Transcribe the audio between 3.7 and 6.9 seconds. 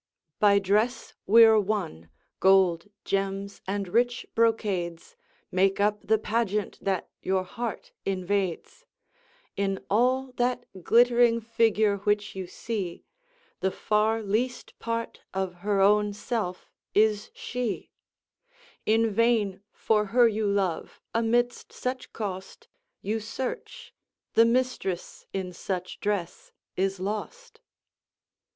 rich brocades Make up the pageant